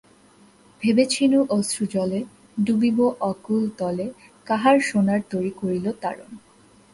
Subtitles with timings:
[0.81, 2.19] ভেবেছিনু অশ্রুজলে,
[2.57, 2.99] ডুবিব
[3.21, 4.07] অকূল তলে,
[4.47, 6.31] কাহার সোনার তরী করিল তারণ?